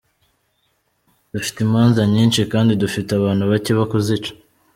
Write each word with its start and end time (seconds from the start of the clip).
Dufite 1.33 1.57
imanza 1.67 2.01
nyinshi, 2.13 2.39
kandi 2.53 2.71
dufite 2.81 3.09
abantu 3.19 3.43
bake 3.51 3.71
bo 3.77 3.85
kuzica. 3.91 4.29